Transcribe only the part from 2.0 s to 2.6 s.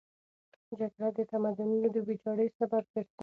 ویجاړۍ